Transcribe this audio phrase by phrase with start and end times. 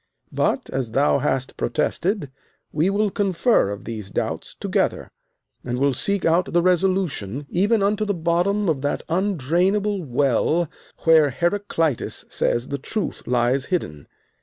[0.31, 2.31] But, as thou hast protested,
[2.71, 5.11] we will confer of these doubts together,
[5.63, 10.67] and will seek out the resolution, even unto the bottom of that undrainable well
[11.03, 14.07] where Heraclitus says the truth lies hidden.